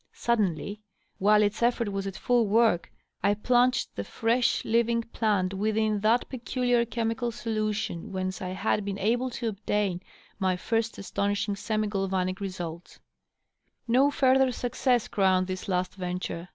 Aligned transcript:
Suddenly, 0.13 0.81
while 1.19 1.43
its 1.43 1.61
effort 1.61 1.89
was 1.91 2.07
at 2.07 2.15
Ml 2.15 2.47
work, 2.47 2.91
I 3.21 3.35
plunged 3.35 3.89
the 3.95 4.03
fresh, 4.03 4.65
living 4.65 5.03
plant 5.03 5.53
within 5.53 5.99
that 5.99 6.27
peculiar 6.27 6.85
chemical 6.85 7.31
solution 7.31 8.11
whence 8.11 8.41
I 8.41 8.47
had 8.49 8.83
been 8.83 8.97
able 8.97 9.29
to 9.29 9.47
obtain 9.49 10.01
my 10.39 10.57
first 10.57 10.97
astonishing 10.97 11.55
semi 11.55 11.85
galvanic 11.87 12.39
results. 12.41 12.97
No 13.87 14.09
further 14.09 14.51
success 14.51 15.07
crowned 15.07 15.45
this 15.45 15.67
last 15.67 15.93
venture. 15.93 16.49